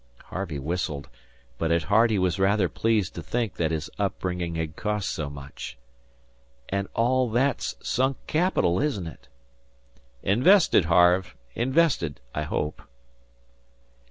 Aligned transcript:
Harvey 0.33 0.57
whistled, 0.57 1.09
but 1.59 1.71
at 1.71 1.83
heart 1.83 2.09
he 2.09 2.17
was 2.17 2.39
rather 2.39 2.67
pleased 2.67 3.13
to 3.13 3.21
think 3.21 3.57
that 3.57 3.69
his 3.69 3.87
upbringing 3.99 4.55
had 4.55 4.75
cost 4.75 5.11
so 5.11 5.29
much. 5.29 5.77
"And 6.69 6.87
all 6.95 7.29
that's 7.29 7.75
sunk 7.83 8.17
capital, 8.25 8.79
isn't 8.81 9.05
it?" 9.05 9.27
"Invested, 10.23 10.85
Harve. 10.85 11.35
Invested, 11.53 12.19
I 12.33 12.41
hope." 12.41 12.81